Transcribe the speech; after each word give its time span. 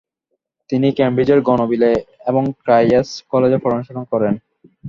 তিনি 0.69 0.87
কেমব্রিজের 0.97 1.39
গনভিলে 1.41 1.91
এবং 2.27 2.43
কাইয়াস 2.65 3.09
কলেজে 3.31 3.57
পড়াশোনা 3.57 4.03
করেন। 4.11 4.33